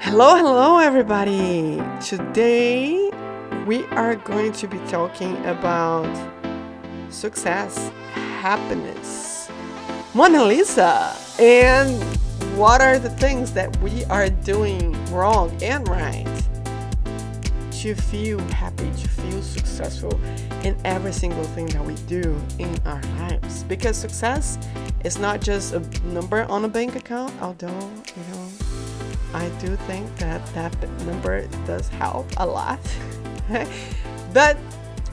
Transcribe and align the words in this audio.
Hello, 0.00 0.36
hello, 0.36 0.78
everybody. 0.78 1.82
Today 2.00 3.10
we 3.66 3.84
are 3.86 4.14
going 4.14 4.52
to 4.52 4.68
be 4.68 4.78
talking 4.86 5.36
about 5.46 6.06
success, 7.08 7.90
happiness, 8.40 9.50
Mona 10.14 10.44
Lisa, 10.44 11.16
and 11.38 12.02
what 12.56 12.80
are 12.80 12.98
the 12.98 13.10
things 13.10 13.52
that 13.52 13.76
we 13.80 14.04
are 14.04 14.28
doing 14.28 14.92
wrong 15.10 15.50
and 15.62 15.88
right 15.88 16.48
to 17.84 17.94
feel 17.94 18.38
happy, 18.48 18.90
to 18.96 19.08
feel 19.08 19.42
successful 19.42 20.18
in 20.62 20.74
every 20.86 21.12
single 21.12 21.44
thing 21.44 21.66
that 21.66 21.84
we 21.84 21.94
do 22.06 22.34
in 22.58 22.74
our 22.86 23.02
lives. 23.18 23.62
Because 23.64 23.94
success 23.94 24.56
is 25.04 25.18
not 25.18 25.42
just 25.42 25.74
a 25.74 25.80
number 26.06 26.44
on 26.44 26.64
a 26.64 26.68
bank 26.68 26.96
account, 26.96 27.34
although, 27.42 27.68
you 27.68 28.22
know, 28.32 28.48
I 29.34 29.50
do 29.60 29.76
think 29.76 30.16
that 30.16 30.40
that 30.54 30.74
number 31.04 31.46
does 31.66 31.90
help 31.90 32.26
a 32.38 32.46
lot. 32.46 32.80
but 34.32 34.56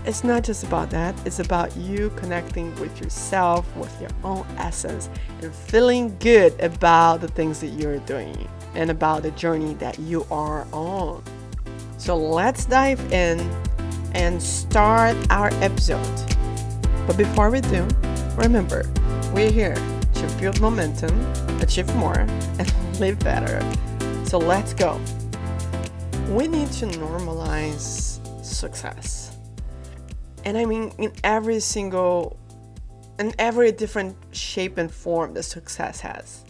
it's 0.05 0.23
not 0.23 0.45
just 0.45 0.63
about 0.63 0.91
that, 0.91 1.13
it's 1.25 1.39
about 1.39 1.75
you 1.75 2.09
connecting 2.15 2.73
with 2.79 3.01
yourself, 3.01 3.67
with 3.75 3.99
your 3.99 4.11
own 4.23 4.47
essence, 4.57 5.09
and 5.41 5.53
feeling 5.53 6.15
good 6.19 6.57
about 6.61 7.19
the 7.19 7.27
things 7.27 7.59
that 7.59 7.67
you're 7.67 7.99
doing 7.99 8.47
and 8.75 8.89
about 8.89 9.23
the 9.23 9.31
journey 9.31 9.73
that 9.73 9.99
you 9.99 10.25
are 10.31 10.65
on. 10.71 11.21
So 12.01 12.17
let's 12.17 12.65
dive 12.65 12.99
in 13.13 13.39
and 14.15 14.41
start 14.41 15.15
our 15.29 15.49
episode. 15.61 16.01
But 17.05 17.15
before 17.15 17.51
we 17.51 17.61
do, 17.61 17.87
remember, 18.35 18.89
we're 19.35 19.51
here 19.51 19.75
to 19.75 20.35
build 20.39 20.59
momentum, 20.59 21.13
achieve 21.61 21.93
more, 21.95 22.17
and 22.57 22.73
live 22.99 23.19
better. 23.19 23.61
So 24.25 24.39
let's 24.39 24.73
go. 24.73 24.99
We 26.29 26.47
need 26.47 26.71
to 26.71 26.87
normalize 26.87 28.17
success. 28.43 29.37
And 30.43 30.57
I 30.57 30.65
mean 30.65 30.91
in 30.97 31.13
every 31.23 31.59
single 31.59 32.35
in 33.19 33.31
every 33.37 33.71
different 33.71 34.17
shape 34.31 34.79
and 34.79 34.91
form 34.91 35.35
that 35.35 35.43
success 35.43 35.99
has. 35.99 36.45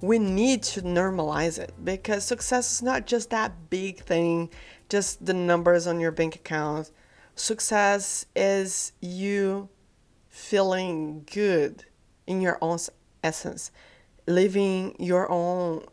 We 0.00 0.18
need 0.18 0.62
to 0.64 0.82
normalize 0.82 1.58
it 1.58 1.72
because 1.82 2.24
success 2.24 2.72
is 2.72 2.82
not 2.82 3.06
just 3.06 3.30
that 3.30 3.70
big 3.70 4.00
thing, 4.00 4.50
just 4.88 5.24
the 5.24 5.34
numbers 5.34 5.86
on 5.86 6.00
your 6.00 6.12
bank 6.12 6.34
account. 6.34 6.90
Success 7.34 8.26
is 8.36 8.92
you 9.00 9.68
feeling 10.28 11.26
good 11.32 11.84
in 12.26 12.40
your 12.40 12.58
own 12.60 12.78
essence, 13.22 13.70
living 14.26 14.94
your 14.98 15.30
own 15.30 15.84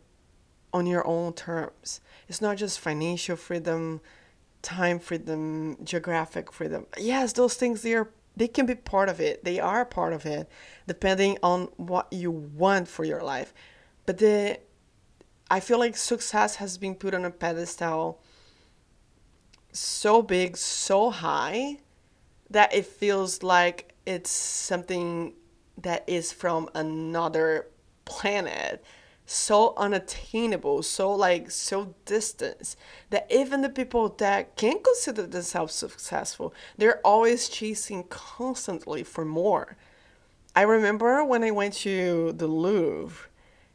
on 0.74 0.86
your 0.86 1.06
own 1.06 1.32
terms. 1.32 2.00
It's 2.28 2.40
not 2.40 2.56
just 2.56 2.80
financial 2.80 3.36
freedom, 3.36 4.00
time 4.62 4.98
freedom, 4.98 5.76
geographic 5.84 6.52
freedom. 6.52 6.86
Yes, 6.96 7.32
those 7.32 7.54
things 7.54 7.82
they 7.82 7.94
are 7.94 8.10
they 8.36 8.48
can 8.48 8.64
be 8.64 8.74
part 8.74 9.08
of 9.08 9.20
it. 9.20 9.44
They 9.44 9.60
are 9.60 9.84
part 9.84 10.12
of 10.12 10.24
it, 10.24 10.48
depending 10.86 11.36
on 11.42 11.68
what 11.76 12.10
you 12.12 12.30
want 12.30 12.88
for 12.88 13.04
your 13.04 13.22
life. 13.22 13.52
But 14.06 14.18
the 14.18 14.58
I 15.50 15.60
feel 15.60 15.78
like 15.78 15.96
success 15.96 16.56
has 16.56 16.78
been 16.78 16.94
put 16.94 17.12
on 17.14 17.24
a 17.24 17.30
pedestal 17.30 18.22
so 19.72 20.22
big, 20.22 20.56
so 20.56 21.10
high 21.10 21.78
that 22.50 22.74
it 22.74 22.86
feels 22.86 23.42
like 23.42 23.94
it's 24.06 24.30
something 24.30 25.34
that 25.76 26.04
is 26.06 26.32
from 26.32 26.68
another 26.74 27.68
planet 28.04 28.84
so 29.24 29.74
unattainable, 29.76 30.82
so 30.82 31.12
like 31.14 31.50
so 31.50 31.94
distant 32.04 32.76
that 33.10 33.26
even 33.30 33.62
the 33.62 33.68
people 33.68 34.08
that 34.08 34.56
can 34.56 34.82
consider 34.82 35.26
themselves 35.26 35.74
successful, 35.74 36.52
they're 36.76 37.00
always 37.04 37.48
chasing 37.48 38.04
constantly 38.04 39.02
for 39.02 39.24
more. 39.24 39.76
I 40.54 40.62
remember 40.62 41.24
when 41.24 41.44
I 41.44 41.50
went 41.50 41.74
to 41.74 42.32
the 42.32 42.46
Louvre 42.46 43.28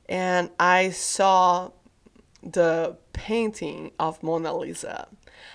and 0.09 0.49
I 0.59 0.89
saw 0.89 1.71
the 2.43 2.97
painting 3.13 3.91
of 3.99 4.21
Mona 4.23 4.55
Lisa. 4.55 5.07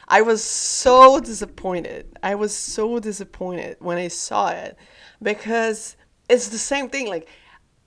I 0.09 0.23
was 0.23 0.43
so 0.43 1.21
disappointed. 1.21 2.19
I 2.23 2.35
was 2.35 2.55
so 2.55 2.99
disappointed 2.99 3.77
when 3.81 3.99
I 3.99 4.09
saw 4.09 4.49
it 4.49 4.77
because 5.23 5.97
it's 6.29 6.49
the 6.49 6.59
same 6.59 6.89
thing. 6.89 7.09
Like, 7.09 7.29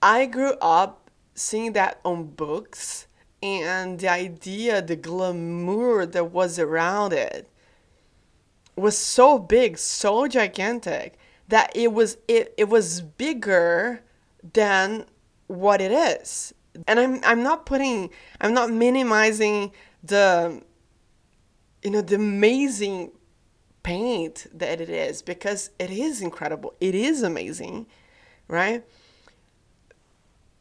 I 0.02 0.26
grew 0.26 0.54
up 0.60 1.10
seeing 1.34 1.72
that 1.74 2.00
on 2.04 2.24
books 2.24 3.06
and 3.42 3.98
the 3.98 4.08
idea, 4.08 4.82
the 4.82 4.96
glamour 4.96 6.06
that 6.06 6.32
was 6.32 6.58
around 6.58 7.12
it 7.12 7.48
was 8.76 8.96
so 8.96 9.38
big, 9.38 9.78
so 9.78 10.26
gigantic 10.26 11.18
that 11.48 11.70
it 11.74 11.92
was 11.92 12.18
it, 12.28 12.54
it 12.56 12.68
was 12.68 13.00
bigger 13.00 14.02
than 14.52 15.06
what 15.46 15.80
it 15.80 15.92
is. 15.92 16.52
And 16.86 17.00
I'm 17.00 17.20
I'm 17.24 17.42
not 17.42 17.66
putting 17.66 18.10
I'm 18.40 18.54
not 18.54 18.70
minimizing 18.70 19.72
the 20.02 20.62
you 21.82 21.90
know 21.90 22.00
the 22.00 22.16
amazing 22.16 23.12
paint 23.82 24.46
that 24.52 24.80
it 24.80 24.90
is 24.90 25.22
because 25.22 25.70
it 25.78 25.90
is 25.90 26.20
incredible. 26.20 26.74
It 26.80 26.94
is 26.94 27.22
amazing, 27.22 27.86
right? 28.48 28.84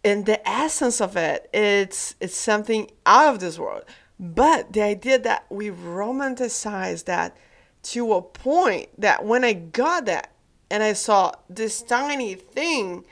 and 0.05 0.27
the 0.27 0.47
essence 0.47 1.01
of 1.01 1.17
it 1.17 1.49
it's 1.51 2.15
it's 2.21 2.37
something 2.37 2.89
out 3.05 3.33
of 3.33 3.39
this 3.39 3.57
world 3.59 3.83
but 4.19 4.71
the 4.71 4.81
idea 4.81 5.19
that 5.19 5.45
we 5.49 5.69
romanticize 5.69 7.03
that 7.05 7.35
to 7.81 8.13
a 8.13 8.21
point 8.21 8.87
that 8.97 9.25
when 9.25 9.43
i 9.43 9.51
got 9.51 10.05
that 10.05 10.31
and 10.69 10.83
i 10.83 10.93
saw 10.93 11.31
this 11.49 11.81
tiny 11.81 12.35
thing 12.35 13.03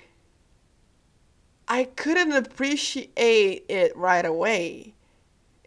i 1.67 1.83
couldn't 1.83 2.31
appreciate 2.33 3.65
it 3.69 3.95
right 3.95 4.25
away. 4.25 4.93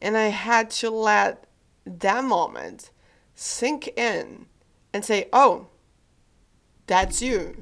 And 0.02 0.16
i 0.16 0.26
had 0.26 0.70
to 0.70 0.90
let 0.90 1.44
that 1.84 2.24
moment 2.24 2.90
sink 3.34 3.88
in 3.96 4.46
and 4.92 5.04
say 5.04 5.28
oh 5.32 5.68
that's 6.86 7.20
you. 7.20 7.56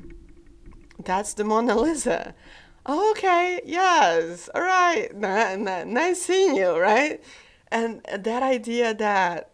That's 1.03 1.35
the 1.35 1.45
mona 1.45 1.77
lisa. 1.77 2.35
Oh, 2.87 3.13
okay, 3.13 3.63
yes, 3.65 4.51
all 4.55 4.61
right, 4.61 5.15
nice 5.17 6.23
seeing 6.23 6.55
you, 6.55 6.79
right? 6.79 7.23
And 7.69 8.03
that 8.13 8.43
idea 8.43 8.93
that 8.93 9.51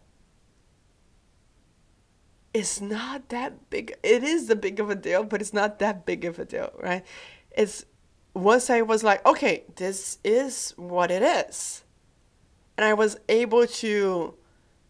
it's 2.53 2.81
not 2.81 3.29
that 3.29 3.69
big, 3.69 3.95
it 4.03 4.23
is 4.23 4.47
the 4.47 4.57
big 4.57 4.81
of 4.81 4.89
a 4.89 4.95
deal, 4.95 5.23
but 5.23 5.39
it's 5.39 5.53
not 5.53 5.79
that 5.79 6.05
big 6.05 6.25
of 6.25 6.39
a 6.39 6.45
deal, 6.45 6.73
right? 6.83 7.05
It's 7.51 7.85
once 8.33 8.69
I 8.69 8.81
was 8.81 9.03
like, 9.03 9.25
okay, 9.25 9.63
this 9.75 10.17
is 10.23 10.73
what 10.77 11.11
it 11.11 11.21
is. 11.21 11.83
And 12.77 12.85
I 12.85 12.93
was 12.93 13.17
able 13.27 13.67
to 13.67 14.35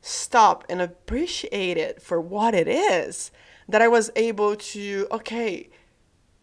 stop 0.02 0.66
and 0.70 0.82
appreciate 0.82 1.78
it 1.78 2.02
for 2.02 2.20
what 2.20 2.54
it 2.54 2.68
is, 2.68 3.32
that 3.68 3.82
I 3.82 3.88
was 3.88 4.12
able 4.16 4.56
to, 4.56 5.08
okay, 5.12 5.70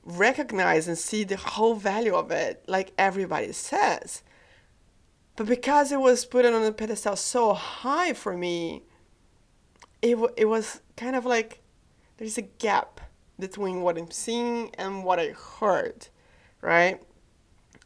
recognize 0.05 0.89
and 0.89 0.97
see 0.97 1.25
the 1.25 1.37
whole 1.37 1.75
value 1.75 2.15
of 2.15 2.31
it, 2.31 2.65
like 2.67 2.93
everybody 2.97 3.53
says. 3.53 4.23
But 5.37 5.47
because 5.47 5.93
it 5.93 6.01
was 6.01 6.25
put 6.25 6.45
on 6.45 6.65
a 6.65 6.73
pedestal 6.73 7.17
so 7.17 7.53
high 7.53 8.13
for 8.13 8.37
me, 8.37 8.83
it, 10.03 10.13
w- 10.13 10.35
it 10.37 10.47
was 10.47 10.81
kind 10.97 11.15
of 11.15 11.25
like 11.25 11.61
there's 12.17 12.39
a 12.39 12.43
gap 12.43 13.01
between 13.39 13.83
what 13.83 13.99
I'm 13.99 14.11
seeing 14.11 14.75
and 14.77 15.05
what 15.05 15.21
I 15.21 15.29
heard, 15.61 16.09
right? 16.61 17.01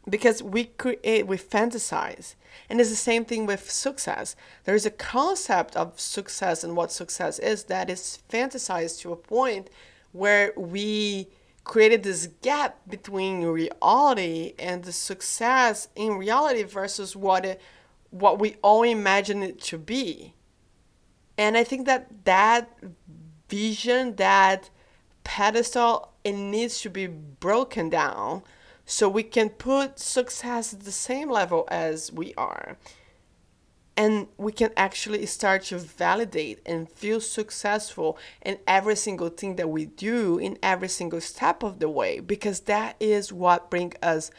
Because 0.09 0.43
we 0.43 0.65
create, 0.65 1.27
we 1.27 1.37
fantasize. 1.37 2.35
And 2.69 2.81
it's 2.81 2.91
the 2.91 2.97
same 2.97 3.25
thing 3.25 3.47
with 3.47 3.71
success. 3.71 4.35
There 4.65 4.75
is 4.75 4.87
a 4.87 4.91
concept 4.91 5.77
of 5.77 6.01
success 6.01 6.65
and 6.65 6.77
what 6.77 6.93
success 6.93 7.39
is 7.39 7.65
that 7.65 7.89
is 7.89 8.19
fantasized 8.29 9.01
to 9.01 9.13
a 9.13 9.17
point 9.17 9.71
where 10.13 10.53
we 10.57 11.29
created 11.65 12.03
this 12.03 12.29
gap 12.43 12.79
between 12.89 13.45
reality 13.45 14.55
and 14.59 14.85
the 14.85 14.93
success 14.93 15.89
in 15.95 16.15
reality 16.15 16.65
versus 16.65 17.15
what 17.15 17.45
it, 17.45 17.61
what 18.11 18.39
we 18.39 18.57
all 18.63 18.83
imagine 18.83 19.43
it 19.43 19.61
to 19.61 19.79
be. 19.79 20.35
And 21.39 21.57
I 21.57 21.65
think 21.65 21.87
that 21.87 22.25
that 22.25 22.69
vision, 23.49 24.17
that 24.17 24.71
pedestal, 25.25 26.13
it 26.25 26.33
needs 26.33 26.81
to 26.83 26.91
be 26.91 27.07
broken 27.07 27.89
down 27.89 28.43
so 28.85 29.09
we 29.09 29.23
can 29.23 29.49
put 29.49 29.99
success 29.99 30.73
at 30.75 30.81
the 30.81 30.93
same 30.93 31.31
level 31.31 31.67
as 31.71 32.13
we 32.13 32.35
are. 32.35 32.77
and 33.95 34.27
we 34.39 34.51
can 34.51 34.71
actually 34.75 35.27
start 35.27 35.65
to 35.65 35.77
validate 35.79 36.59
and 36.65 36.89
feel 36.91 37.21
successful 37.21 38.17
in 38.41 38.59
every 38.67 38.97
single 38.97 39.29
thing 39.29 39.57
that 39.57 39.69
we 39.69 39.85
do 39.85 40.39
in 40.39 40.59
every 40.63 40.89
single 40.89 41.21
step 41.21 41.63
of 41.63 41.79
the 41.79 41.89
way 41.89 42.19
because 42.19 42.61
that 42.61 42.97
is 42.99 43.33
what 43.33 43.71
brings 43.71 43.95
us 44.03 44.31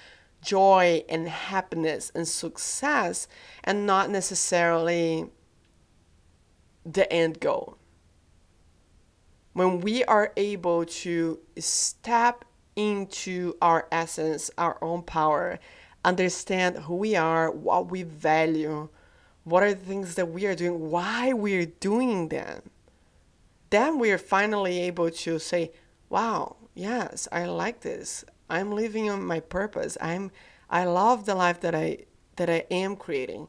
joy 0.42 1.04
and 1.08 1.28
happiness 1.30 2.12
and 2.16 2.28
success 2.28 3.28
and 3.64 3.86
not 3.86 4.10
necessarily 4.10 5.30
the 6.84 7.12
end 7.14 7.40
goal 7.40 7.78
when 9.54 9.80
we 9.80 10.04
are 10.06 10.34
able 10.36 10.84
to 10.84 11.40
step 11.58 12.44
into 12.76 13.56
our 13.62 13.88
essence 13.92 14.50
our 14.58 14.78
own 14.84 15.02
power 15.02 15.60
understand 16.04 16.78
who 16.80 16.96
we 16.96 17.16
are 17.16 17.52
what 17.52 17.90
we 17.92 18.04
value 18.04 18.90
what 19.44 19.64
are 19.64 19.74
the 19.74 19.86
things 19.86 20.16
that 20.16 20.28
we 20.30 20.46
are 20.46 20.56
doing? 20.56 20.90
Why 20.90 21.34
we're 21.34 21.66
doing 21.66 22.30
them? 22.30 22.70
Then 23.70 24.00
we're 24.00 24.18
finally 24.18 24.80
able 24.82 25.10
to 25.10 25.40
say, 25.40 25.72
wow, 26.10 26.56
yes, 26.74 27.28
I 27.32 27.46
like 27.46 27.82
this. 27.82 28.24
I'm 28.50 28.72
living 28.72 29.10
on 29.10 29.26
my 29.26 29.40
purpose. 29.40 29.98
I'm 30.00 30.32
I 30.70 30.86
love 30.86 31.26
the 31.26 31.36
life 31.36 31.60
that 31.62 31.76
I 31.76 32.00
that 32.38 32.50
I 32.50 32.66
am 32.72 32.96
creating. 32.96 33.48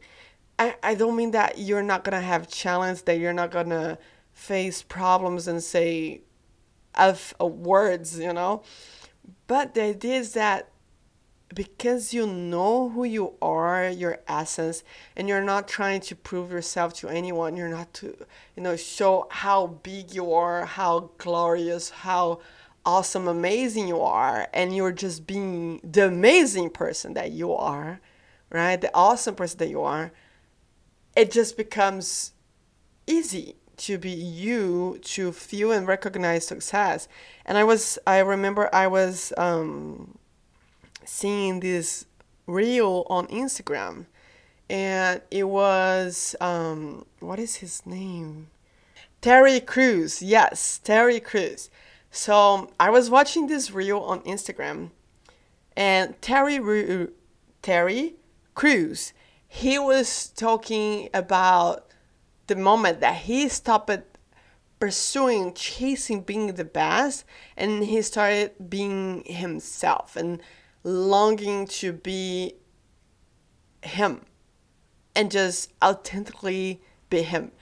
I, 0.59 0.77
I 0.83 0.95
don't 0.95 1.17
mean 1.17 1.33
that 1.33 1.59
you're 1.59 1.83
not 1.83 2.05
gonna 2.05 2.21
have 2.21 2.49
challenge, 2.49 3.05
that 3.05 3.19
you're 3.19 3.33
not 3.33 3.51
gonna 3.51 3.99
face 4.33 4.83
problems 4.83 5.47
and 5.47 5.63
say 5.63 6.23
of 6.95 7.35
uh, 7.41 7.47
words, 7.47 8.19
you 8.19 8.33
know. 8.33 8.63
But 9.47 9.75
the 9.75 9.83
idea 9.83 10.17
is 10.17 10.33
that 10.33 10.71
because 11.55 12.13
you 12.13 12.27
know 12.27 12.89
who 12.89 13.05
you 13.05 13.35
are, 13.41 13.89
your 13.89 14.19
essence, 14.27 14.83
and 15.17 15.29
you're 15.29 15.43
not 15.43 15.69
trying 15.69 16.01
to 16.01 16.17
prove 16.17 16.51
yourself 16.51 16.95
to 16.95 17.09
anyone. 17.09 17.57
You're 17.57 17.69
not 17.69 17.93
to, 17.95 18.17
you 18.57 18.63
know, 18.63 18.77
show 18.77 19.29
how 19.31 19.67
big 19.67 20.15
you 20.15 20.33
are, 20.33 20.65
how 20.65 21.11
glorious, 21.19 21.91
how 21.91 22.41
awesome, 22.85 23.29
amazing 23.29 23.89
you 23.89 24.01
are, 24.01 24.49
and 24.53 24.75
you're 24.75 24.93
just 24.93 25.27
being 25.27 25.81
the 25.83 26.07
amazing 26.07 26.71
person 26.71 27.15
that 27.15 27.31
you 27.31 27.53
are, 27.53 28.01
right? 28.51 28.81
The 28.81 28.91
awesome 28.95 29.35
person 29.35 29.59
that 29.59 29.69
you 29.69 29.83
are. 29.83 30.13
It 31.17 31.31
just 31.31 31.57
becomes 31.57 32.33
easy 33.07 33.57
to 33.77 33.99
be 33.99 34.11
you 34.11 34.99
to 35.03 35.33
feel 35.33 35.73
and 35.73 35.87
recognize 35.87 36.47
success. 36.47 37.09
And 37.45 37.59
I 37.59 37.65
was, 37.65 37.99
I 38.07 38.19
remember 38.19 38.69
I 38.75 38.87
was, 38.87 39.33
um, 39.37 40.19
seeing 41.05 41.61
this 41.61 42.07
reel 42.47 43.07
on 43.09 43.27
Instagram, 43.29 44.07
and 44.69 45.21
it 45.31 45.45
was 45.45 46.35
um, 46.41 47.05
what 47.21 47.39
is 47.39 47.57
his 47.57 47.85
name? 47.87 48.49
Terry 49.21 49.61
Crews. 49.61 50.23
Yes, 50.23 50.79
Terry 50.79 51.21
Crews. 51.21 51.71
So 52.11 52.71
I 52.79 52.91
was 52.91 53.11
watching 53.11 53.47
this 53.47 53.71
reel 53.71 54.01
on 54.01 54.21
Instagram, 54.21 54.91
and 55.77 56.21
Terry 56.21 57.09
Terry 57.63 58.15
Crews. 58.55 59.13
He 59.47 59.79
was 59.79 60.29
talking 60.29 61.09
about 61.15 61.87
the 62.47 62.57
moment 62.57 63.01
that 63.01 63.17
he 63.17 63.49
stopped 63.49 63.91
pursuing, 64.79 65.55
chasing 65.55 66.21
being 66.23 66.55
the 66.55 66.65
best, 66.65 67.25
and 67.57 67.85
he 67.85 68.03
started 68.03 68.69
being 68.69 69.25
himself 69.25 70.17
and 70.17 70.41
longing 70.83 71.67
to 71.67 71.93
be 71.93 72.55
him 73.83 74.23
and 75.15 75.31
just 75.31 75.73
authentically 75.83 76.83
be 77.09 77.23
him 77.23 77.53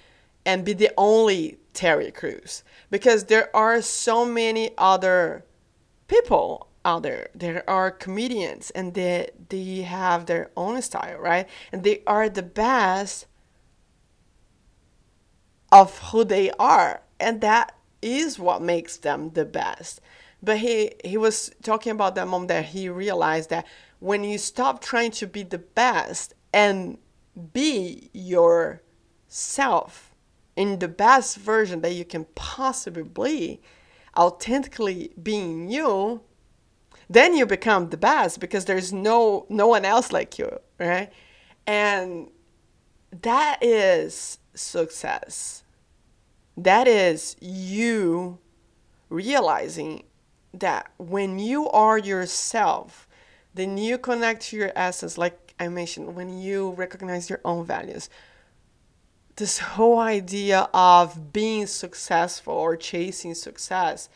and 0.44 0.64
be 0.64 0.73
the 0.73 0.90
only 0.96 1.58
Terry 1.73 2.11
Crews 2.11 2.64
because 2.90 3.25
there 3.25 3.55
are 3.56 3.81
so 3.81 4.25
many 4.25 4.70
other 4.76 5.44
people 6.08 6.69
out 6.85 7.02
there. 7.02 7.28
There 7.35 7.69
are 7.69 7.90
comedians 7.90 8.70
and 8.70 8.94
they 8.94 9.31
they 9.49 9.82
have 9.82 10.26
their 10.26 10.50
own 10.56 10.82
style, 10.82 11.19
right? 11.19 11.49
And 11.70 11.82
they 11.85 12.02
are 12.06 12.28
the 12.28 12.43
best 12.43 13.26
of 15.73 15.99
who 16.11 16.23
they 16.23 16.53
are. 16.53 17.03
And 17.19 17.41
that 17.41 17.75
is 18.01 18.39
what 18.39 18.63
makes 18.63 18.99
them 18.99 19.31
the 19.31 19.45
best. 19.45 20.01
But 20.43 20.59
he, 20.59 20.93
he 21.05 21.17
was 21.17 21.53
talking 21.63 21.93
about 21.93 22.15
that 22.17 22.29
moment 22.29 22.49
that 22.49 22.67
he 22.67 22.89
realized 22.89 23.51
that 23.51 23.67
when 23.99 24.25
you 24.25 24.39
stop 24.39 24.83
trying 24.83 25.13
to 25.13 25.27
be 25.27 25.43
the 25.43 25.59
best 25.59 26.35
and 26.53 26.99
be 27.53 28.11
yourself 28.13 30.13
in 30.57 30.81
the 30.81 30.89
best 30.89 31.39
version 31.39 31.81
that 31.81 31.95
you 31.95 32.05
can 32.05 32.27
possibly 32.35 33.05
be, 33.05 33.61
authentically 34.17 35.13
being 35.23 35.71
you, 35.71 36.21
then 37.09 37.37
you 37.37 37.47
become 37.47 37.91
the 37.91 37.97
best 37.97 38.41
because 38.41 38.65
there's 38.65 38.93
no 38.93 39.47
no 39.49 39.67
one 39.67 39.85
else 39.85 40.13
like 40.13 40.39
you, 40.39 40.59
right? 40.79 41.13
And 41.67 42.29
that 43.23 43.59
is 43.63 44.39
success. 44.55 45.62
That 46.56 46.87
is 46.87 47.37
you 47.40 48.38
realizing 49.08 50.04
that 50.52 50.90
when 50.99 51.38
you 51.38 51.69
are 51.70 51.99
yourself, 51.99 53.08
then 53.54 53.78
you 53.78 53.99
connect 53.99 54.43
to 54.43 54.56
your 54.56 54.72
essence, 54.76 55.16
like 55.16 55.54
I 55.58 55.69
mentioned, 55.69 56.14
when 56.14 56.38
you 56.38 56.70
recognize 56.72 57.31
your 57.31 57.40
own 57.44 57.64
values. 57.64 58.10
This 59.37 59.58
whole 59.58 59.99
idea 59.99 60.69
of 60.75 61.32
being 61.32 61.66
successful 61.66 62.52
or 62.54 62.76
chasing 62.76 63.34
success 63.34 64.10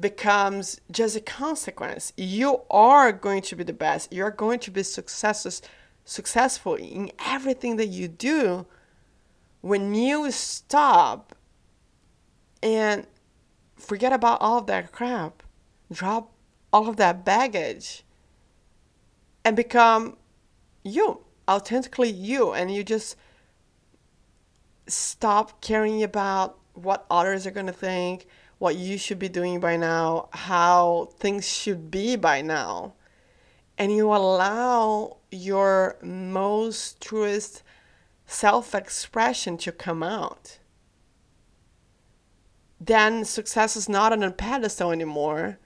becomes 0.00 0.80
just 0.90 1.16
a 1.16 1.20
consequence. 1.20 2.12
You 2.16 2.62
are 2.70 3.12
going 3.12 3.42
to 3.42 3.56
be 3.56 3.64
the 3.64 3.74
best. 3.74 4.12
You're 4.12 4.30
going 4.30 4.60
to 4.60 4.70
be 4.70 4.82
successes, 4.82 5.60
successful 6.04 6.74
in 6.74 7.12
everything 7.24 7.76
that 7.76 7.88
you 7.88 8.08
do 8.08 8.66
when 9.60 9.94
you 9.94 10.30
stop 10.30 11.34
and 12.62 13.06
forget 13.76 14.12
about 14.12 14.40
all 14.40 14.58
of 14.58 14.66
that 14.66 14.92
crap 14.92 15.42
drop 15.90 16.32
all 16.72 16.88
of 16.88 16.96
that 16.96 17.24
baggage 17.24 18.04
and 19.44 19.56
become 19.56 20.16
you, 20.82 21.20
authentically 21.48 22.10
you, 22.10 22.52
and 22.52 22.70
you 22.74 22.82
just 22.82 23.16
stop 24.86 25.60
caring 25.60 26.02
about 26.02 26.58
what 26.74 27.06
others 27.10 27.46
are 27.46 27.50
going 27.50 27.66
to 27.66 27.72
think, 27.72 28.26
what 28.58 28.76
you 28.76 28.96
should 28.96 29.18
be 29.18 29.28
doing 29.28 29.60
by 29.60 29.76
now, 29.76 30.28
how 30.32 31.10
things 31.18 31.48
should 31.48 31.90
be 31.90 32.16
by 32.16 32.40
now. 32.40 32.94
And 33.76 33.94
you 33.94 34.12
allow 34.12 35.18
your 35.30 35.96
most 36.02 37.00
truest 37.00 37.62
self 38.26 38.74
expression 38.74 39.56
to 39.58 39.72
come 39.72 40.02
out. 40.02 40.58
Then 42.84 43.24
success 43.24 43.76
is 43.76 43.88
not 43.88 44.12
on 44.12 44.24
a 44.24 44.32
pedestal 44.32 44.90
anymore. 44.90 45.58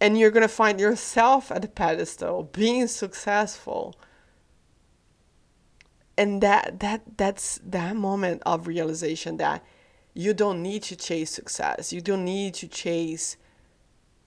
And 0.00 0.16
you're 0.16 0.30
going 0.30 0.42
to 0.42 0.48
find 0.48 0.78
yourself 0.78 1.50
at 1.50 1.62
the 1.62 1.68
pedestal 1.68 2.44
being 2.52 2.86
successful. 2.86 3.96
And 6.16 6.40
that 6.40 6.78
that 6.78 7.16
that's 7.16 7.58
that 7.64 7.96
moment 7.96 8.42
of 8.46 8.68
realization 8.68 9.38
that 9.38 9.64
you 10.12 10.34
don't 10.34 10.62
need 10.62 10.84
to 10.84 10.94
chase 10.94 11.30
success. 11.30 11.92
You 11.92 12.00
don't 12.00 12.24
need 12.24 12.54
to 12.54 12.68
chase 12.68 13.36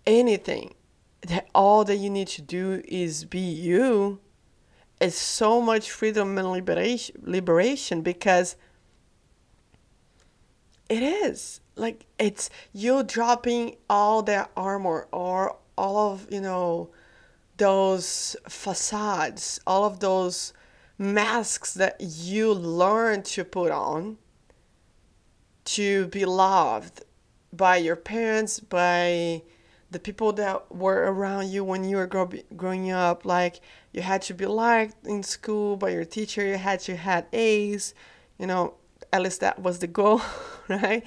anything. 0.06 0.74
That 1.22 1.48
all 1.56 1.86
that 1.86 1.96
you 1.96 2.10
need 2.10 2.28
to 2.30 2.42
do 2.42 2.84
is 2.86 3.24
be 3.24 3.40
you. 3.40 4.20
It's 5.00 5.18
so 5.18 5.62
much 5.62 5.90
freedom 5.90 6.38
and 6.38 6.52
liberation 6.52 7.22
liberation 7.24 8.02
because 8.02 8.58
it 10.90 11.04
is. 11.04 11.60
Like 11.76 12.06
it's 12.18 12.50
you 12.74 13.04
dropping 13.04 13.76
all 13.90 14.24
that 14.24 14.52
armor 14.56 15.08
or 15.12 15.58
all 15.78 16.12
of 16.12 16.28
you 16.32 16.42
know 16.42 16.90
those 17.58 18.36
facades 18.48 19.60
all 19.66 19.84
of 19.84 20.00
those 20.00 20.54
masks 20.98 21.74
that 21.74 21.96
you 22.00 22.54
learn 22.54 23.22
to 23.24 23.44
put 23.44 23.72
on 23.72 24.18
to 25.66 26.08
be 26.08 26.26
loved 26.26 27.04
by 27.54 27.78
your 27.78 27.96
parents 27.96 28.60
by 28.60 29.42
the 29.92 30.00
people 30.00 30.34
that 30.34 30.74
were 30.74 31.12
around 31.12 31.50
you 31.50 31.64
when 31.64 31.84
you 31.84 31.98
were 31.98 32.08
grow- 32.08 32.30
growing 32.56 32.92
up. 32.92 33.26
Like 33.26 33.62
you 33.92 34.02
had 34.02 34.22
to 34.24 34.34
be 34.34 34.46
liked 34.46 35.06
in 35.06 35.24
school 35.24 35.78
by 35.78 35.90
your 35.90 36.06
teacher 36.06 36.46
you 36.46 36.58
had 36.58 36.80
to 36.82 36.96
had 36.96 37.28
a's 37.34 37.94
you 38.38 38.48
know 38.48 38.76
at 39.14 39.22
least 39.22 39.42
that 39.42 39.62
was 39.62 39.80
the 39.80 39.88
goal 39.88 40.22
right? 40.68 41.04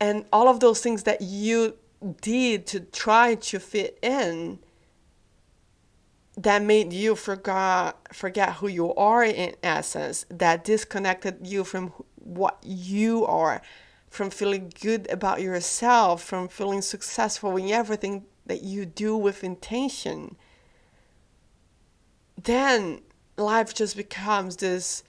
And 0.00 0.24
all 0.32 0.48
of 0.48 0.60
those 0.60 0.80
things 0.80 1.04
that 1.04 1.20
you 1.20 1.74
did 2.20 2.66
to 2.66 2.80
try 2.80 3.34
to 3.34 3.58
fit 3.58 3.98
in 4.02 4.58
that 6.36 6.62
made 6.62 6.92
you 6.92 7.16
forgot 7.16 8.14
forget 8.14 8.54
who 8.54 8.68
you 8.68 8.94
are 8.94 9.24
in 9.24 9.54
essence 9.62 10.24
that 10.30 10.62
disconnected 10.64 11.44
you 11.44 11.64
from 11.64 11.88
what 12.14 12.58
you 12.62 13.26
are 13.26 13.60
from 14.08 14.30
feeling 14.30 14.72
good 14.80 15.10
about 15.10 15.42
yourself 15.42 16.22
from 16.22 16.46
feeling 16.46 16.80
successful 16.80 17.56
in 17.56 17.70
everything 17.70 18.24
that 18.46 18.62
you 18.62 18.86
do 18.86 19.16
with 19.16 19.42
intention 19.42 20.36
then 22.40 23.00
life 23.36 23.74
just 23.74 23.96
becomes 23.96 24.56
this 24.56 25.02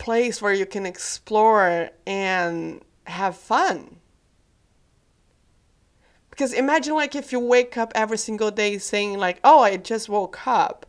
place 0.00 0.42
where 0.42 0.52
you 0.52 0.66
can 0.66 0.84
explore 0.86 1.90
and 2.06 2.82
have 3.04 3.36
fun. 3.36 3.98
Because 6.30 6.52
imagine 6.52 6.94
like 6.94 7.14
if 7.14 7.30
you 7.30 7.38
wake 7.38 7.76
up 7.76 7.92
every 7.94 8.18
single 8.18 8.50
day 8.50 8.78
saying 8.78 9.18
like 9.18 9.38
oh 9.44 9.60
i 9.60 9.76
just 9.76 10.08
woke 10.08 10.46
up. 10.46 10.86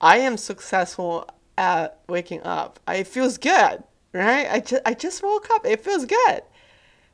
I 0.00 0.18
am 0.18 0.36
successful 0.36 1.28
at 1.56 2.00
waking 2.08 2.42
up. 2.42 2.78
It 2.86 3.06
feels 3.06 3.38
good 3.38 3.84
right? 4.12 4.48
I 4.50 4.60
just 4.60 4.82
i 4.84 4.94
just 4.94 5.22
woke 5.22 5.48
up. 5.50 5.66
It 5.66 5.82
feels 5.82 6.04
good. 6.04 6.42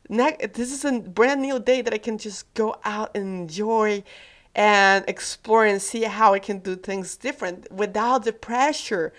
Ne- 0.08 0.36
this 0.52 0.72
is 0.72 0.84
a 0.84 1.00
brand 1.00 1.42
new 1.42 1.58
day 1.58 1.80
that 1.82 1.94
i 1.94 1.98
can 1.98 2.18
just 2.18 2.52
go 2.54 2.76
out 2.84 3.10
and 3.14 3.40
enjoy 3.40 4.02
and 4.54 5.04
explore 5.08 5.64
and 5.64 5.80
see 5.80 6.02
how 6.02 6.34
i 6.34 6.38
can 6.38 6.58
do 6.58 6.76
things 6.76 7.16
different 7.16 7.72
without 7.72 8.24
the 8.24 8.32
pressure 8.32 9.14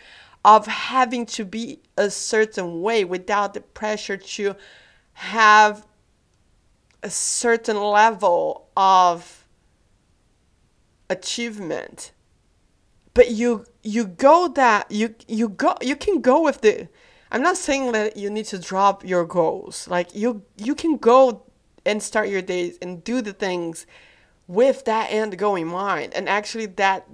of 0.46 0.68
having 0.68 1.25
to 1.25 1.44
be 1.44 1.80
a 1.98 2.10
certain 2.12 2.82
way 2.84 3.04
without 3.04 3.56
the 3.56 3.62
pressure 3.62 4.16
to 4.16 4.56
have 5.14 5.88
a 7.02 7.10
certain 7.10 7.82
level 7.82 8.70
of 8.78 9.48
achievement. 11.10 12.12
But 13.16 13.32
you 13.32 13.66
you 13.82 14.06
go 14.06 14.48
that 14.50 14.92
you 14.92 15.16
you 15.28 15.50
go 15.50 15.75
you 15.82 15.96
can 15.96 16.22
go 16.22 16.42
with 16.42 16.62
the 16.62 16.90
i'm 17.32 17.42
not 17.42 17.58
saying 17.58 17.92
that 17.94 18.18
you 18.18 18.30
need 18.30 18.46
to 18.46 18.60
drop 18.60 19.04
your 19.04 19.25
goals. 19.25 19.88
Like 19.88 20.14
you 20.14 20.44
you 20.58 20.75
can 20.75 20.98
go 20.98 21.44
and 21.86 22.04
start 22.04 22.30
your 22.30 22.44
days 22.44 22.78
and 22.84 23.04
do 23.04 23.22
the 23.22 23.34
things 23.34 23.88
with 24.48 24.86
that 24.86 25.12
end 25.12 25.40
goal 25.40 25.56
in 25.56 25.68
mind. 25.68 26.14
And 26.14 26.30
actually 26.30 26.68
that 26.68 27.08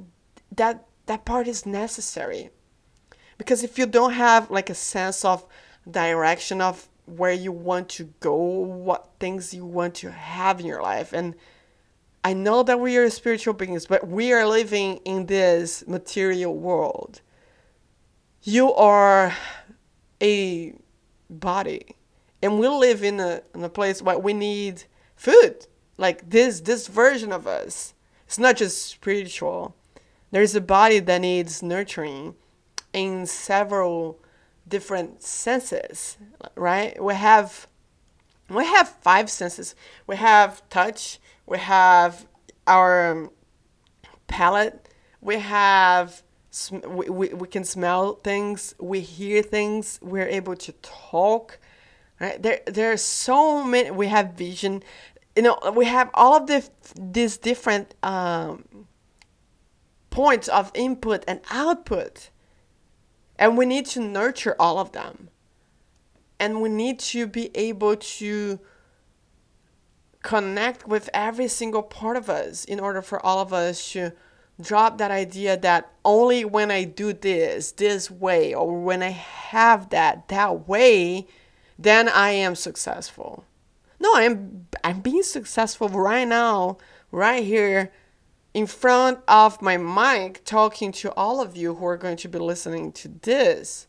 that 0.54 0.86
that 1.06 1.24
part 1.24 1.48
is 1.48 1.66
necessary 1.66 2.50
because 3.42 3.64
if 3.64 3.80
you 3.80 3.88
don't 3.88 4.14
have 4.14 4.52
like 4.52 4.70
a 4.70 4.76
sense 4.76 5.26
of 5.26 5.48
direction 5.90 6.62
of 6.62 6.88
where 7.08 7.34
you 7.34 7.52
want 7.52 7.90
to 7.90 8.04
go, 8.20 8.36
what 8.36 9.10
things 9.20 9.52
you 9.52 9.66
want 9.66 9.96
to 9.96 10.12
have 10.12 10.60
in 10.60 10.68
your 10.68 10.84
life. 10.84 11.12
And 11.12 11.34
I 12.24 12.34
know 12.34 12.62
that 12.62 12.80
we 12.80 12.98
are 12.98 13.10
spiritual 13.10 13.56
beings, 13.56 13.88
but 13.88 14.08
we 14.08 14.32
are 14.32 14.46
living 14.46 14.98
in 15.06 15.26
this 15.26 15.84
material 15.88 16.56
world. 16.56 17.22
You 18.44 18.72
are 18.76 19.36
a 20.22 20.76
body, 21.28 21.96
and 22.44 22.60
we 22.60 22.68
live 22.68 23.04
in 23.04 23.20
a, 23.20 23.42
in 23.56 23.64
a 23.64 23.70
place 23.70 24.04
where 24.04 24.20
we 24.20 24.34
need 24.34 24.84
food. 25.16 25.66
Like 25.98 26.30
this, 26.30 26.62
this 26.62 26.86
version 26.86 27.32
of 27.32 27.48
us. 27.48 27.96
It's 28.28 28.38
not 28.38 28.58
just 28.58 28.86
spiritual. 28.86 29.76
There's 30.30 30.54
a 30.54 30.62
body 30.62 31.00
that 31.00 31.22
needs 31.22 31.64
nurturing 31.64 32.36
in 32.94 33.26
several 33.26 34.20
different 34.68 35.22
senses, 35.22 36.18
right? 36.56 37.02
We 37.02 37.16
have 37.16 37.68
we 38.50 38.66
have 38.66 38.90
five 39.02 39.30
senses. 39.30 39.76
We 40.08 40.18
have 40.18 40.68
touch, 40.70 41.20
we 41.46 41.58
have 41.58 42.28
our 42.68 43.12
um, 43.12 43.32
palate, 44.28 44.90
we 45.22 45.40
have 45.40 46.22
we, 46.72 47.10
we, 47.10 47.28
we 47.30 47.48
can 47.48 47.64
smell 47.64 48.16
things, 48.16 48.76
we 48.78 49.00
hear 49.00 49.42
things, 49.42 50.00
we're 50.02 50.28
able 50.28 50.56
to 50.58 50.74
talk. 50.82 51.60
Right? 52.20 52.42
There 52.42 52.60
there 52.66 52.92
are 52.92 52.98
so 52.98 53.64
many 53.64 53.92
we 53.92 54.08
have 54.08 54.34
vision. 54.34 54.84
You 55.36 55.44
know, 55.44 55.74
we 55.74 55.86
have 55.86 56.10
all 56.14 56.36
of 56.36 56.48
the 56.48 56.68
these 56.96 57.38
different 57.38 57.96
um, 58.04 58.88
points 60.10 60.50
of 60.50 60.72
input 60.74 61.24
and 61.26 61.40
output 61.50 62.30
and 63.42 63.58
we 63.58 63.66
need 63.66 63.88
to 63.88 64.00
nurture 64.00 64.56
all 64.60 64.78
of 64.78 64.92
them. 64.92 65.30
And 66.40 66.62
we 66.62 66.70
need 66.70 67.00
to 67.00 67.26
be 67.26 67.50
able 67.56 67.96
to 67.96 68.60
connect 70.22 70.88
with 70.88 71.10
every 71.12 71.48
single 71.48 71.82
part 71.82 72.18
of 72.18 72.30
us 72.30 72.64
in 72.64 72.80
order 72.80 73.02
for 73.02 73.20
all 73.26 73.40
of 73.40 73.52
us 73.52 73.94
to 73.94 74.14
drop 74.62 75.00
that 75.00 75.10
idea 75.10 75.58
that 75.58 75.92
only 76.06 76.46
when 76.46 76.70
I 76.70 76.84
do 76.84 77.14
this, 77.14 77.72
this 77.72 78.12
way, 78.12 78.54
or 78.54 78.80
when 78.80 79.02
I 79.02 79.10
have 79.10 79.90
that, 79.90 80.28
that 80.28 80.68
way, 80.68 81.26
then 81.80 82.10
I 82.10 82.30
am 82.30 82.54
successful. 82.54 83.44
No, 84.00 84.12
I'm 84.16 84.68
I'm 84.84 85.02
being 85.02 85.24
successful 85.24 85.90
right 85.90 86.28
now, 86.28 86.78
right 87.12 87.44
here 87.44 87.92
in 88.54 88.68
front 88.68 89.20
of 89.28 89.62
my 89.62 89.78
mic 89.78 90.44
talking 90.44 90.92
to 90.92 91.14
all 91.14 91.42
of 91.42 91.56
you 91.56 91.76
who 91.76 91.86
are 91.86 91.98
going 91.98 92.18
to 92.18 92.28
be 92.28 92.40
listening 92.40 92.92
to 92.92 93.08
this. 93.08 93.88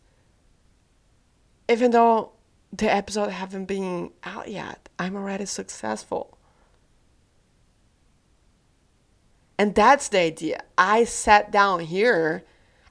Even 1.69 1.91
though 1.91 2.33
the 2.73 2.93
episode 2.93 3.31
haven't 3.31 3.67
been 3.67 4.11
out 4.25 4.49
yet 4.49 4.89
i'm 4.99 5.15
already 5.15 5.45
successful. 5.47 6.39
And 9.59 9.75
that's 9.77 10.09
the 10.09 10.19
idea. 10.19 10.65
I 10.79 11.05
sat 11.05 11.53
down 11.53 11.81
here 11.81 12.45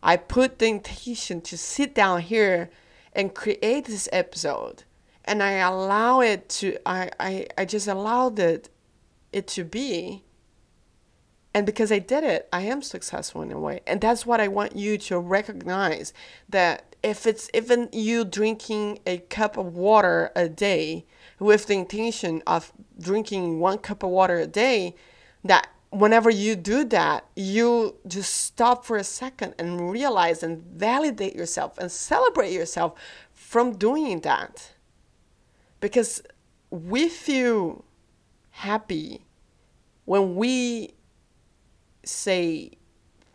i 0.04 0.18
put 0.18 0.60
the 0.60 0.68
intention 0.68 1.42
to 1.42 1.58
sit 1.58 1.94
down 1.96 2.22
here 2.22 2.70
and 3.14 3.36
create 3.36 3.86
this 3.86 4.08
episode. 4.12 4.84
And 5.26 5.42
i 5.42 5.54
allow 5.54 6.22
it 6.22 6.48
to 6.50 6.78
i 6.86 7.10
i, 7.20 7.48
I 7.58 7.66
just 7.66 7.88
allowed 7.88 8.38
it 8.40 8.70
it 9.32 9.48
to 9.48 9.64
be 9.64 10.24
and 11.54 11.66
because 11.66 11.92
I 11.92 12.00
did 12.00 12.24
it, 12.24 12.48
I 12.54 12.62
am 12.62 12.82
successful 12.82 13.42
in 13.42 13.52
a 13.52 13.60
way. 13.60 13.82
And 13.86 14.00
that's 14.00 14.26
what 14.26 14.40
I 14.40 14.48
want 14.48 14.76
you 14.76 14.98
to 15.00 15.20
recognize 15.20 16.14
that 16.48 16.96
if 17.04 17.26
it's 17.26 17.50
even 17.54 17.90
you 17.92 18.24
drinking 18.24 19.00
a 19.06 19.18
cup 19.18 19.58
of 19.58 19.76
water 19.76 20.32
a 20.36 20.48
day 20.48 21.06
with 21.40 21.68
the 21.68 21.74
intention 21.74 22.42
of 22.48 22.72
drinking 23.00 23.60
one 23.60 23.80
cup 23.80 24.04
of 24.04 24.12
water 24.12 24.38
a 24.38 24.48
day, 24.48 24.96
that 25.44 25.68
whenever 25.90 26.30
you 26.30 26.56
do 26.56 26.86
that, 26.86 27.26
you 27.36 27.98
just 28.08 28.34
stop 28.34 28.86
for 28.86 28.96
a 28.96 29.04
second 29.04 29.54
and 29.60 29.92
realize 29.92 30.44
and 30.44 30.64
validate 30.64 31.36
yourself 31.36 31.78
and 31.78 31.92
celebrate 31.92 32.54
yourself 32.54 32.94
from 33.34 33.76
doing 33.76 34.22
that. 34.22 34.72
Because 35.82 36.22
we 36.70 37.10
feel 37.10 37.84
happy 38.52 39.26
when 40.06 40.36
we 40.36 40.94
say 42.04 42.72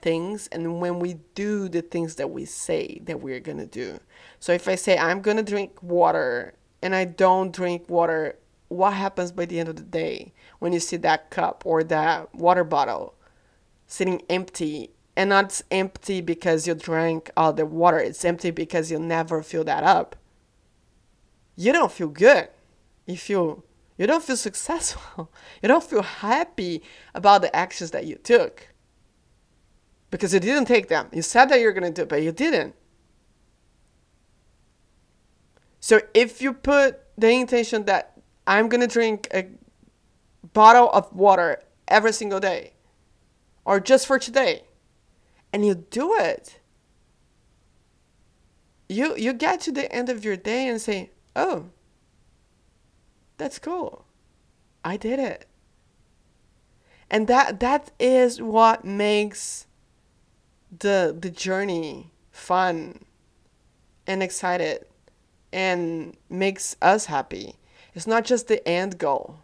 things 0.03 0.47
and 0.53 0.81
when 0.81 0.99
we 0.99 1.15
do 1.35 1.69
the 1.69 1.83
things 1.83 2.17
that 2.17 2.31
we 2.31 2.45
say 2.45 3.01
that 3.05 3.21
we're 3.21 3.41
going 3.41 3.59
to 3.59 3.67
do. 3.67 3.99
So 4.39 4.53
if 4.53 4.69
I 4.69 4.75
say 4.75 4.97
I'm 4.97 5.21
going 5.21 5.37
to 5.37 5.43
drink 5.43 5.83
water 5.83 6.55
and 6.83 6.95
I 6.95 7.05
don't 7.05 7.53
drink 7.53 7.89
water, 7.89 8.37
what 8.69 8.93
happens 8.93 9.33
by 9.33 9.47
the 9.47 9.59
end 9.59 9.69
of 9.69 9.77
the 9.77 9.83
day 9.83 10.33
when 10.59 10.73
you 10.73 10.81
see 10.81 10.97
that 10.99 11.31
cup 11.31 11.63
or 11.67 11.83
that 11.85 12.35
water 12.35 12.65
bottle 12.65 13.15
sitting 13.87 14.23
empty 14.29 14.91
and 15.17 15.31
not 15.31 15.61
empty 15.71 16.21
because 16.21 16.67
you 16.67 16.75
drank 16.75 17.31
all 17.37 17.53
the 17.53 17.65
water, 17.65 17.99
it's 17.99 18.25
empty 18.25 18.51
because 18.51 18.91
you 18.91 18.99
never 18.99 19.43
fill 19.43 19.65
that 19.65 19.83
up. 19.83 20.15
You 21.57 21.73
don't 21.73 21.91
feel 21.91 22.09
good. 22.09 22.49
You 23.07 23.17
feel 23.17 23.65
you 23.97 24.07
don't 24.07 24.23
feel 24.23 24.37
successful. 24.37 25.31
You 25.63 25.69
don't 25.69 25.83
feel 25.83 26.03
happy 26.03 26.83
about 27.15 27.41
the 27.41 27.55
actions 27.57 27.91
that 27.93 28.07
you 28.07 28.17
took. 28.17 28.69
Because 30.11 30.35
you 30.35 30.41
didn't 30.41 30.67
take 30.67 30.89
them. 30.89 31.09
You 31.13 31.23
said 31.23 31.47
that 31.47 31.61
you're 31.61 31.73
going 31.73 31.85
to 31.85 31.91
do 31.91 32.03
it, 32.03 32.09
but 32.09 32.23
you 32.23 32.31
didn't. 32.31 32.75
So 35.81 36.01
if 36.15 36.43
you 36.43 36.53
put 36.53 37.01
the 37.17 37.31
intention 37.31 37.85
that 37.87 38.21
I'm 38.47 38.69
going 38.69 38.81
to 38.81 38.87
drink 38.87 39.29
a 39.33 39.49
bottle 40.53 40.91
of 40.91 41.13
water 41.15 41.63
every 41.89 42.13
single 42.13 42.41
day, 42.41 42.75
or 43.65 43.81
just 43.81 44.07
for 44.07 44.19
today, 44.19 44.63
and 45.53 45.65
you 45.65 45.75
do 45.75 46.15
it, 46.17 46.61
you 48.89 49.17
you 49.17 49.33
get 49.33 49.61
to 49.63 49.73
the 49.73 49.91
end 49.93 50.09
of 50.09 50.25
your 50.25 50.37
day 50.37 50.69
and 50.69 50.81
say, 50.81 51.11
"Oh, 51.35 51.67
that's 53.39 53.59
cool. 53.59 54.05
I 54.85 54.97
did 54.97 55.19
it. 55.19 55.47
And 57.11 57.29
that 57.29 57.61
that 57.61 57.91
is 58.01 58.43
what 58.43 58.85
makes 58.85 59.67
the 60.77 61.17
the 61.19 61.31
journey 61.31 62.11
fun 62.31 63.05
and 64.07 64.23
excited 64.23 64.87
and 65.53 66.17
makes 66.29 66.77
us 66.83 67.07
happy. 67.07 67.55
It's 67.95 68.07
not 68.07 68.25
just 68.25 68.49
the 68.49 68.67
end 68.69 68.99
goal. 68.99 69.39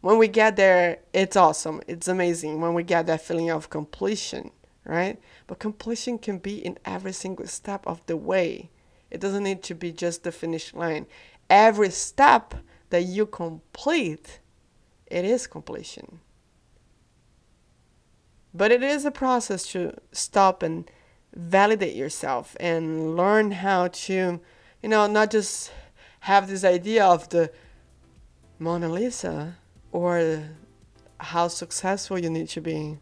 when 0.00 0.18
we 0.18 0.28
get 0.28 0.54
there, 0.54 0.98
it's 1.12 1.36
awesome. 1.36 1.80
It's 1.88 2.06
amazing 2.06 2.60
when 2.60 2.74
we 2.74 2.84
get 2.84 3.06
that 3.06 3.22
feeling 3.22 3.50
of 3.50 3.70
completion, 3.70 4.52
right? 4.84 5.18
But 5.48 5.58
completion 5.58 6.18
can 6.18 6.38
be 6.38 6.58
in 6.64 6.78
every 6.84 7.12
single 7.12 7.46
step 7.48 7.84
of 7.86 8.04
the 8.06 8.16
way. 8.16 8.70
It 9.10 9.20
doesn't 9.20 9.42
need 9.42 9.64
to 9.64 9.74
be 9.74 9.90
just 9.90 10.22
the 10.22 10.30
finish 10.30 10.72
line. 10.74 11.06
Every 11.50 11.90
step 11.90 12.54
that 12.90 13.02
you 13.02 13.26
complete, 13.26 14.40
it 15.06 15.24
is 15.24 15.46
completion. 15.46 16.20
But 18.54 18.72
it 18.72 18.82
is 18.82 19.04
a 19.04 19.10
process 19.10 19.66
to 19.72 19.94
stop 20.12 20.62
and 20.62 20.90
validate 21.34 21.94
yourself 21.94 22.56
and 22.58 23.16
learn 23.16 23.50
how 23.50 23.88
to, 23.88 24.40
you 24.82 24.88
know, 24.88 25.06
not 25.06 25.30
just 25.30 25.72
have 26.20 26.48
this 26.48 26.64
idea 26.64 27.04
of 27.04 27.28
the 27.28 27.50
Mona 28.58 28.88
Lisa 28.88 29.56
or 29.92 30.42
how 31.18 31.48
successful 31.48 32.18
you 32.18 32.30
need 32.30 32.48
to 32.48 32.60
be, 32.60 32.98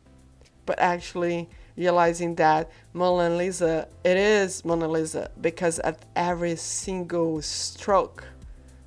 but 0.67 0.79
actually 0.79 1.49
realizing 1.77 2.35
that 2.37 2.71
Mona 2.93 3.35
Lisa, 3.37 3.89
it 4.05 4.17
is 4.17 4.65
Mona 4.65 4.89
Lisa 4.89 5.31
because 5.41 5.79
at 5.81 6.05
every 6.17 6.57
single 6.57 7.41
stroke 7.43 8.25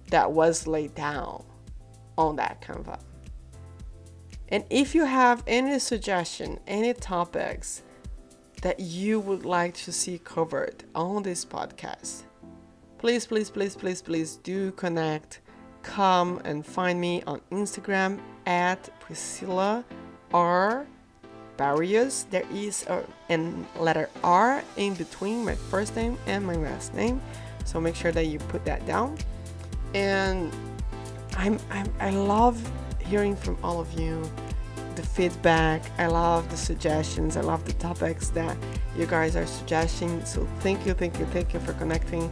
that 0.10 0.32
was 0.32 0.68
laid 0.68 0.96
down 0.96 1.44
on 2.18 2.36
that 2.38 2.62
canvas. 2.62 3.04
And 4.50 4.64
if 4.70 4.96
you 4.96 5.06
have 5.06 5.44
any 5.46 5.78
suggestion, 5.80 6.60
any 6.68 6.94
topics 6.94 7.84
that 8.62 8.80
you 8.80 9.20
would 9.20 9.46
like 9.46 9.74
to 9.76 9.92
see 9.92 10.20
covered 10.20 10.84
on 10.96 11.24
this 11.24 11.44
podcast, 11.44 12.24
please, 12.98 13.26
please, 13.26 13.50
please, 13.50 13.76
please, 13.76 14.02
please 14.02 14.38
do 14.38 14.72
connect. 14.72 15.42
Come 15.84 16.42
and 16.44 16.66
find 16.66 17.00
me 17.00 17.24
on 17.28 17.42
Instagram 17.52 18.20
at 18.46 18.90
Priscilla 19.00 19.86
R 20.34 20.88
Barrios. 21.58 22.26
There 22.30 22.46
is 22.52 22.86
a 22.88 23.04
an 23.30 23.66
letter 23.80 24.10
R 24.24 24.64
in 24.78 24.94
between 24.96 25.44
my 25.44 25.56
first 25.56 25.96
name 25.96 26.18
and 26.26 26.46
my 26.46 26.56
last 26.56 26.94
name, 26.94 27.22
so 27.66 27.80
make 27.82 27.96
sure 27.96 28.12
that 28.12 28.26
you 28.26 28.40
put 28.40 28.64
that 28.66 28.86
down. 28.86 29.18
And 29.94 30.54
I'm, 31.36 31.60
I'm 31.72 31.92
I 32.00 32.10
love 32.10 32.60
hearing 33.06 33.36
from 33.36 33.58
all 33.64 33.80
of 33.80 33.92
you 34.00 34.30
the 34.96 35.04
feedback. 35.04 35.84
I 35.98 36.08
love 36.08 36.50
the 36.50 36.58
suggestions. 36.58 37.38
I 37.38 37.42
love 37.42 37.64
the 37.66 37.74
topics 37.74 38.30
that 38.30 38.58
you 38.98 39.06
guys 39.06 39.36
are 39.36 39.46
suggesting. 39.46 40.24
So 40.26 40.48
thank 40.60 40.86
you, 40.86 40.94
thank 40.94 41.20
you, 41.20 41.26
thank 41.28 41.54
you 41.54 41.60
for 41.60 41.74
connecting. 41.74 42.32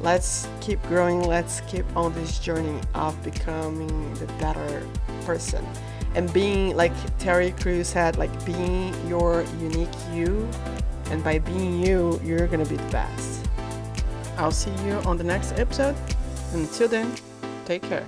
Let's 0.00 0.48
keep 0.60 0.82
growing. 0.84 1.22
Let's 1.22 1.60
keep 1.62 1.84
on 1.96 2.12
this 2.14 2.38
journey 2.38 2.80
of 2.94 3.20
becoming 3.22 4.14
the 4.14 4.26
better 4.34 4.86
person 5.24 5.66
and 6.14 6.32
being 6.32 6.76
like 6.76 6.92
Terry 7.18 7.50
Crews 7.52 7.88
said, 7.88 8.16
like 8.16 8.44
being 8.44 8.94
your 9.08 9.44
unique 9.60 9.88
you. 10.12 10.48
And 11.10 11.22
by 11.22 11.38
being 11.38 11.84
you, 11.84 12.20
you're 12.24 12.46
gonna 12.46 12.64
be 12.64 12.76
the 12.76 12.90
best. 12.90 13.48
I'll 14.36 14.50
see 14.50 14.72
you 14.86 14.92
on 15.04 15.18
the 15.18 15.24
next 15.24 15.58
episode. 15.58 15.96
Until 16.54 16.86
then, 16.86 17.12
take 17.64 17.82
care. 17.82 18.06